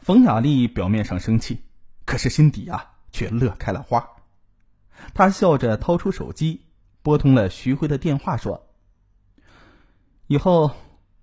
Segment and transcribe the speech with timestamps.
[0.00, 1.62] 冯雅丽表面上生气，
[2.06, 4.08] 可是心底啊却乐开了花。
[5.12, 6.64] 她笑着掏出手机，
[7.02, 8.66] 拨通了徐辉的电话，说
[10.26, 10.70] ：“以后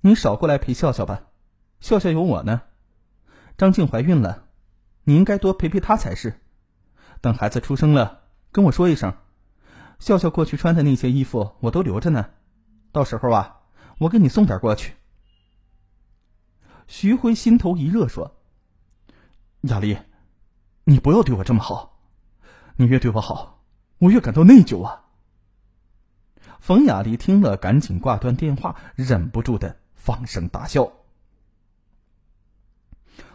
[0.01, 1.23] 你少过来陪笑笑吧，
[1.79, 2.61] 笑笑有我呢。
[3.57, 4.45] 张静怀孕了，
[5.05, 6.39] 你应该多陪陪她才是。
[7.19, 9.17] 等孩子出生了，跟我说一声，
[9.97, 12.29] 笑笑过去穿的那些衣服我都留着呢，
[12.91, 13.61] 到时候啊，
[13.97, 14.93] 我给你送点过去。”
[16.85, 18.36] 徐辉心头一热，说。
[19.67, 19.97] 雅丽，
[20.83, 21.99] 你不要对我这么好，
[22.75, 23.63] 你越对我好，
[23.99, 25.03] 我越感到内疚啊。
[26.59, 30.91] 冯雅丽听了，赶紧挂断电话，忍不住的放声大笑。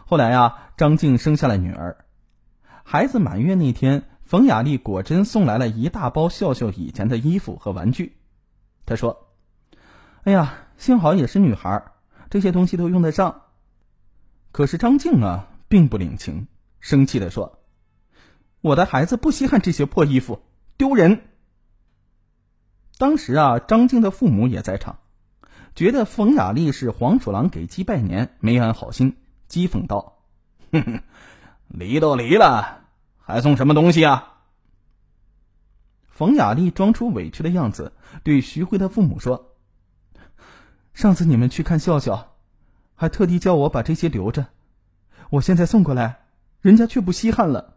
[0.05, 2.05] 后来啊，张静生下了女儿，
[2.83, 8.17] 孩子满月那天，冯雅丽果真送来了一大包笑笑以前的衣服和玩具。
[8.85, 9.29] 她说
[10.23, 11.83] ：“哎呀，幸好也是女孩，
[12.29, 13.43] 这些东西都用得上。”
[14.51, 15.49] 可是张静啊。
[15.73, 16.45] 并不领情，
[16.79, 17.63] 生气的说
[18.61, 20.43] ：“我的孩子不稀罕这些破衣服，
[20.77, 21.23] 丢人。”
[22.99, 24.99] 当时啊，张静的父母也在场，
[25.73, 29.17] 觉得冯雅丽是黄鼠狼给鸡拜年，没安好心，
[29.49, 30.19] 讥讽道
[30.71, 31.01] ：“哼哼，
[31.69, 32.85] 离都离了，
[33.17, 34.43] 还送什么东西啊？”
[36.05, 39.55] 冯雅丽装出委屈的样子，对徐辉的父母说
[40.93, 42.35] ：“上次你们去看笑笑，
[42.93, 44.45] 还特地叫我把这些留着。”
[45.33, 46.19] 我现在送过来，
[46.61, 47.73] 人家却不稀罕了。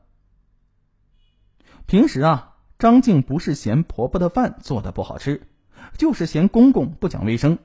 [1.86, 5.48] 平时啊，张静不是嫌婆婆的饭做的不好吃，
[5.96, 7.56] 就是嫌公公不讲卫生，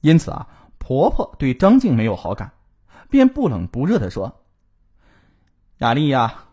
[0.00, 2.52] 因此啊，婆婆对张静没有好感，
[3.10, 4.40] 便不冷不热的说
[5.76, 6.44] ：“雅丽呀，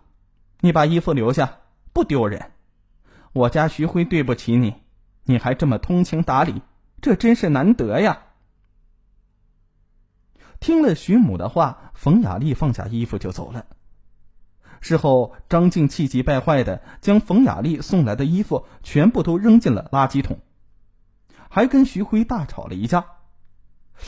[0.60, 1.60] 你把衣服留下，
[1.94, 2.52] 不丢人。
[3.32, 4.76] 我家徐辉对不起你，
[5.24, 6.62] 你还这么通情达理，
[7.02, 8.24] 这真是难得呀。”
[10.60, 13.66] 听了徐母的话，冯雅丽放下衣服就走了。
[14.82, 20.40] 事后，张静气急败坏的将冯雅丽送来的衣服全部都扔进了垃圾桶，
[21.50, 23.06] 还跟徐辉大吵了一架。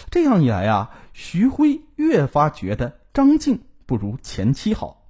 [0.10, 5.10] 这样一来啊，徐辉越发觉得张静不如前妻好。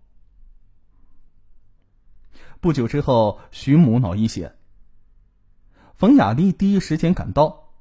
[2.59, 4.55] 不久之后，徐母脑溢血，
[5.95, 7.73] 冯雅丽第一时间赶到，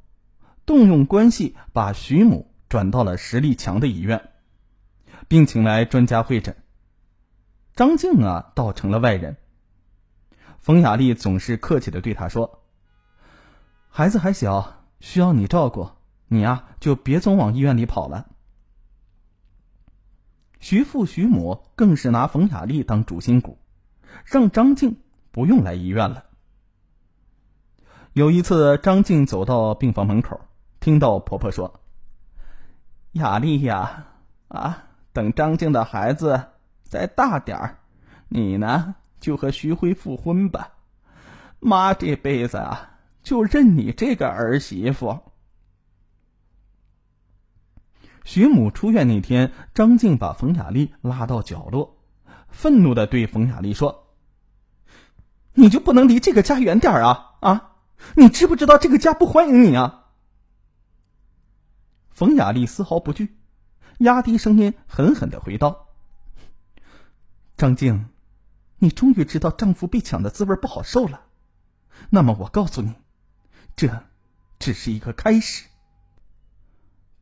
[0.66, 2.49] 动用关系把徐母。
[2.70, 4.30] 转到了实力强的医院，
[5.26, 6.56] 并请来专家会诊。
[7.74, 9.36] 张静啊，倒成了外人。
[10.60, 12.62] 冯雅丽总是客气的对他说
[13.90, 15.90] ：“孩子还小，需要你照顾，
[16.28, 18.28] 你呀就别总往医院里跑了。”
[20.60, 23.58] 徐父徐母更是拿冯雅丽当主心骨，
[24.24, 25.00] 让张静
[25.32, 26.26] 不用来医院了。
[28.12, 30.40] 有一次，张静走到病房门口，
[30.78, 31.79] 听到婆婆说。
[33.12, 34.06] 雅丽呀，
[34.48, 36.44] 啊，等张静的孩子
[36.84, 37.78] 再大点儿，
[38.28, 40.70] 你呢就和徐辉复婚吧。
[41.58, 45.18] 妈这辈子啊，就认你这个儿媳妇。
[48.24, 51.96] 徐母出院那天，张静把冯雅丽拉到角落，
[52.48, 54.14] 愤怒的对冯雅丽说
[55.54, 57.32] ：“你就不能离这个家远点啊？
[57.40, 57.72] 啊，
[58.14, 59.96] 你知不知道这个家不欢迎你啊？”
[62.20, 63.34] 冯雅丽丝毫不惧，
[64.00, 65.88] 压低声音，狠狠的回道
[67.56, 68.10] ：“张静，
[68.76, 71.22] 你终于知道丈夫被抢的滋味不好受了。
[72.10, 72.92] 那么我告诉你，
[73.74, 74.02] 这
[74.58, 75.64] 只是一个开始。”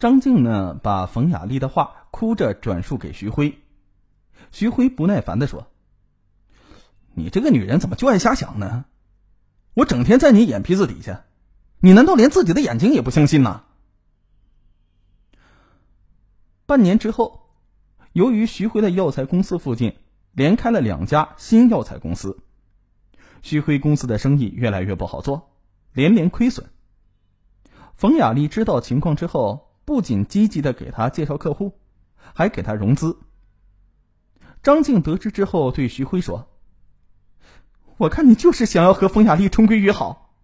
[0.00, 3.56] 张静呢，把冯雅丽的话哭着转述给徐辉。
[4.50, 5.70] 徐辉不耐烦的说
[7.14, 8.86] ：“你这个女人怎么就爱瞎想呢？
[9.74, 11.24] 我整天在你眼皮子底下，
[11.78, 13.62] 你难道连自己的眼睛也不相信呢？”
[16.68, 17.48] 半年之后，
[18.12, 19.96] 由于徐辉的药材公司附近
[20.32, 22.40] 连开了两家新药材公司，
[23.40, 25.50] 徐辉公司的生意越来越不好做，
[25.94, 26.66] 连连亏损。
[27.94, 31.72] 冯雅丽知道情况之后，不仅积极的给他介绍客户，
[32.34, 33.18] 还给他融资。
[34.62, 36.50] 张静得知之后，对徐辉说
[37.96, 40.34] ：“我看你就是想要和冯雅丽重归于好。”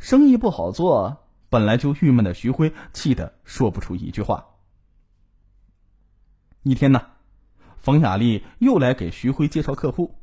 [0.00, 1.26] 生意不好做。
[1.50, 4.46] 本来就郁闷的徐辉气得说不出一句话。
[6.62, 7.08] 一天呢，
[7.78, 10.14] 冯雅丽又来给徐辉介绍客户，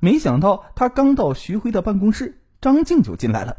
[0.00, 3.58] 没想到她刚到徐辉的办公室，张静就进来了。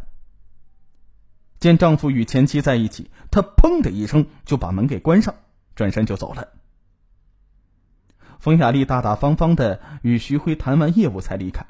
[1.59, 5.35] 见丈夫与前妻在一起，她砰的一声就把门给关上，
[5.75, 6.47] 转身就走了。
[8.39, 11.65] 冯雅丽大大方方的与徐辉谈完业务才离开。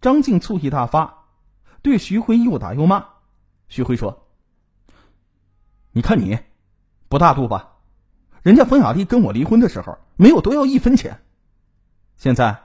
[0.00, 1.26] 张静醋意大发，
[1.82, 3.11] 对徐辉又打又骂。
[3.68, 4.28] 徐辉说
[5.92, 6.38] ：“你看你，
[7.08, 7.76] 不大度吧？
[8.42, 11.22] 人家冯雅丽跟我离婚的时候没有多要一分钱，
[12.16, 12.64] 现在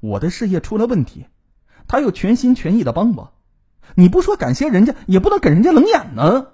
[0.00, 1.26] 我的事业出了问题，
[1.86, 3.32] 他又全心全意的帮我，
[3.94, 6.48] 你不说感谢人家，也不能给人家冷眼呢。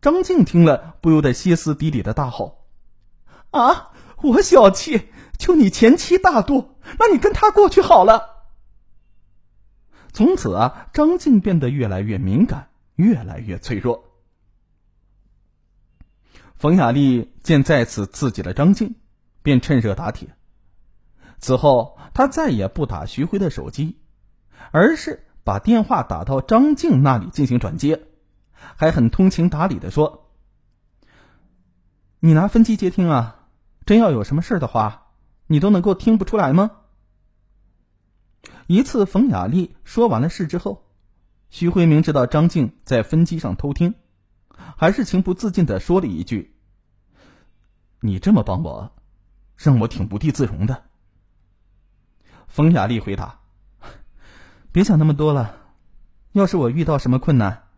[0.00, 2.66] 张静听了，不由得歇斯底里的大吼
[3.50, 3.92] ：“啊！
[4.22, 5.08] 我小气，
[5.38, 8.37] 就你前妻大度，那你跟他过去好了。”
[10.18, 14.02] 从此啊，张静变得越来越敏感，越来越脆弱。
[16.56, 18.96] 冯雅丽见再次刺激了张静，
[19.44, 20.30] 便趁热打铁。
[21.38, 24.00] 此后，他再也不打徐辉的手机，
[24.72, 28.02] 而是把电话打到张静那里进行转接。
[28.74, 30.32] 还很通情达理的说
[32.18, 33.46] ：“你拿分机接听啊，
[33.86, 35.12] 真要有什么事的话，
[35.46, 36.72] 你都能够听不出来吗？”
[38.68, 40.84] 一次，冯雅丽说完了事之后，
[41.48, 43.94] 徐辉明知道张静在分机上偷听，
[44.76, 46.54] 还是情不自禁的说了一句
[48.00, 48.94] ：“你这么帮我，
[49.56, 50.84] 让我挺不地自容的。”
[52.46, 53.40] 冯雅丽回答
[54.70, 55.72] ：“别想那么多了，
[56.32, 57.68] 要是我遇到什么困难。”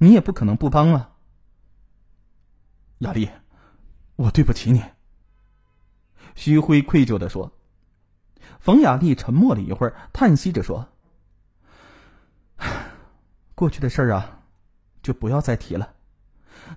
[0.00, 1.10] 你也不可能不帮啊，
[3.00, 3.28] 雅丽，
[4.16, 4.82] 我对不起你。”
[6.34, 7.52] 徐辉愧疚的说。
[8.60, 10.88] 冯雅丽沉默了一会儿，叹息着说
[13.56, 14.42] ：“过去的事儿啊，
[15.02, 15.94] 就不要再提了。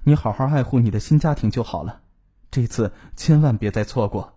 [0.04, 2.02] 你好好爱护你的新家庭就好了，
[2.50, 4.34] 这次千万别再错过。”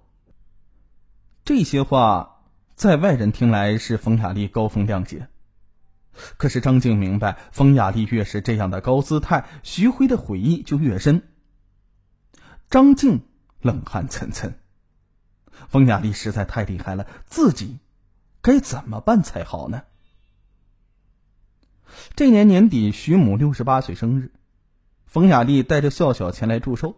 [1.44, 2.42] 这些话
[2.74, 5.28] 在外人听来是冯雅丽高风亮节。
[6.36, 11.22] 可是张静明白，冯雅丽越是这样的高姿态，徐辉的悔意就越深。
[12.68, 13.20] 张静
[13.60, 14.54] 冷汗涔涔，
[15.68, 17.78] 冯雅丽实在太厉害了，自己
[18.40, 19.82] 该怎么办才好呢？
[22.14, 24.32] 这年年底，徐母六十八岁生日，
[25.06, 26.96] 冯雅丽带着笑笑前来祝寿，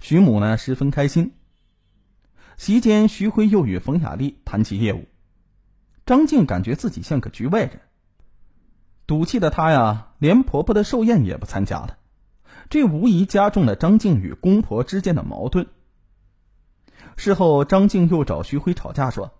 [0.00, 1.32] 徐母呢十分开心。
[2.56, 5.06] 席间，徐辉又与冯雅丽谈起业务，
[6.04, 7.80] 张静感觉自己像个局外人。
[9.06, 11.98] 赌气的她呀，连婆婆的寿宴也不参加了，
[12.68, 15.68] 这无疑加重了张静与公婆之间的矛盾。
[17.22, 19.34] 事后，张静又找徐辉吵架，说：“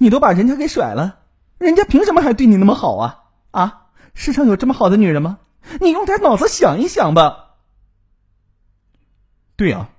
[0.00, 1.18] 你都把人家给甩了，
[1.58, 3.24] 人家凭什么还对你那么好啊？
[3.50, 5.40] 啊，世上有这么好的女人吗？
[5.82, 7.56] 你用点脑子想一想吧。”
[9.56, 9.90] 对呀，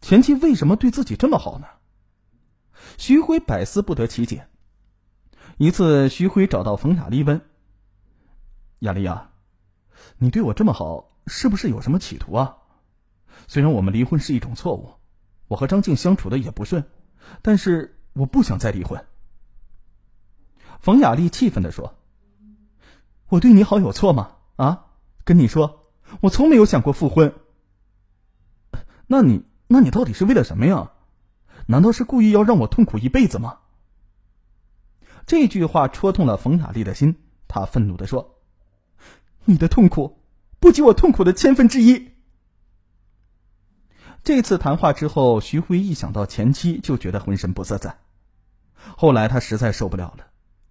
[0.00, 1.66] 前妻为什么对自己这么好呢？
[2.96, 4.48] 徐辉百思不得其解。
[5.58, 7.42] 一次，徐辉找到冯雅丽问。
[8.78, 9.32] 雅丽啊，
[10.16, 12.56] 你对我这么好，是不是有什么企图啊？
[13.46, 14.94] 虽然我们离婚是一种错误，
[15.52, 16.84] 我和张静相处的也不顺，
[17.42, 19.04] 但是我不想再离婚。
[20.80, 21.94] 冯雅丽气愤的说
[23.28, 24.36] ：“我对你好有错吗？
[24.56, 24.86] 啊，
[25.24, 25.90] 跟你说，
[26.22, 27.34] 我从没有想过复婚。
[29.06, 30.92] 那你，那你到底是为了什么呀？
[31.66, 33.58] 难道是故意要让我痛苦一辈子吗？”
[35.26, 37.16] 这句话戳痛了冯雅丽的心，
[37.46, 38.40] 她愤怒的说。
[39.44, 40.18] 你的痛苦
[40.60, 42.11] 不及我痛苦的千分之一。
[44.24, 47.98] 这次谈话之后，徐辉一想到前妻就觉得浑身不自在。
[48.96, 50.26] 后来他实在受不了了，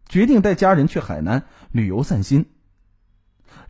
[0.07, 2.45] 决定带家人去海南旅游散心。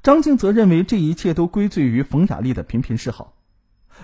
[0.04, 3.33] 张静则认为这一切都归罪于冯雅丽的频频示好，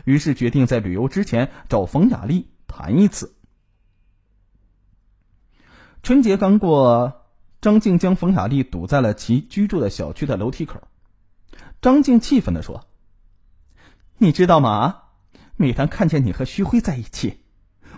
[0.05, 3.35] 于是决定在旅游之前找冯雅丽谈一次。
[6.03, 7.23] 春节刚过。
[7.59, 10.83] 张静将冯雅丽堵在了其居住的小区的楼梯口。
[11.81, 12.85] 张静气愤的说
[14.19, 15.01] ：“你知道吗？
[15.57, 17.43] 每当看见你和徐辉在一起，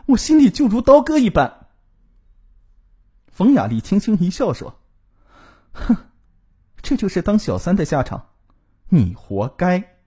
[0.07, 1.67] 我心里就如刀割一般。”
[3.31, 4.81] 冯雅丽轻轻一笑说
[5.71, 5.95] ：“哼，
[6.81, 8.29] 这就是当小三的下场，
[8.89, 9.97] 你活该。”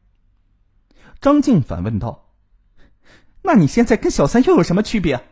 [1.20, 2.34] 张静反问道
[3.42, 5.24] ：“那你现在跟小三又有什么区别？”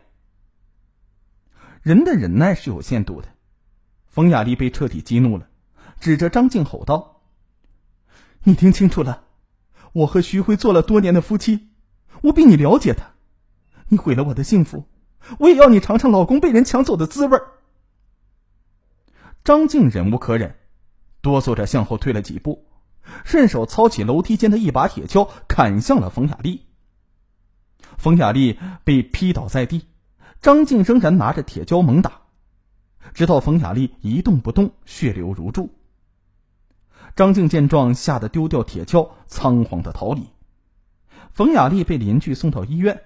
[1.83, 3.27] 人的忍耐是有限度的。
[4.07, 5.49] 冯雅丽被彻底激怒了，
[5.99, 7.23] 指着张静吼道
[8.43, 9.25] ：“你听清楚了，
[9.93, 11.70] 我和徐辉做了多年的夫妻，
[12.21, 13.11] 我比你了解他。
[13.89, 14.85] 你毁了我的幸福，
[15.39, 17.37] 我也要你尝尝老公被人抢走的滋味。”
[19.43, 20.55] 张静忍无可忍，
[21.21, 22.67] 哆嗦着向后退了几步，
[23.25, 26.67] 顺手操起楼梯间的一把铁锹，砍向了冯雅丽。
[27.97, 29.87] 冯雅丽被劈倒在地，
[30.41, 32.21] 张静仍然拿着铁锹猛打。
[33.13, 35.69] 直到冯雅丽一动不动，血流如注。
[37.15, 40.27] 张静见状，吓得丢掉铁锹，仓皇的逃离。
[41.33, 43.03] 冯雅丽被邻居送到医院，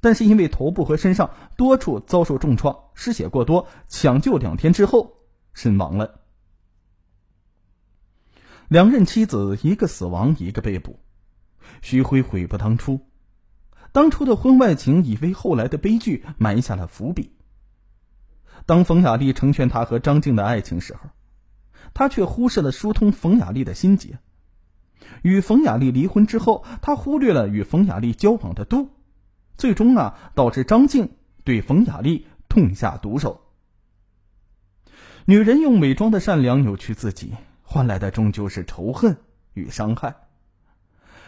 [0.00, 5.18] 但是因为头部和身上多处遭受重创，失血过多，抢救两天之后
[5.52, 6.20] 身亡了。
[8.68, 11.00] 两任妻子一个死亡，一个被捕。
[11.82, 13.00] 徐辉悔不当初，
[13.92, 17.36] 当初的婚外情已为后来的悲剧埋下了伏笔。
[18.66, 21.10] 当冯雅丽成全他和张静的爱情时候，
[21.94, 24.18] 他却忽视了疏通冯雅丽的心结。
[25.22, 28.90] 与冯雅丽离婚之后，他忽略了与冯雅丽交往的度，
[29.56, 31.10] 最终啊，导致张静
[31.44, 33.40] 对冯雅丽痛下毒手。
[35.24, 39.18] 女人用伪装的善良扭曲自己，换来的终究是仇恨
[39.54, 40.16] 与伤害。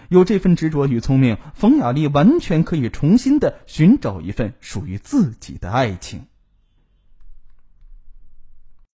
[0.09, 6.25] 有这份执着与聪明，冯雅丽完全可以重新的寻找一份属于自己的爱情。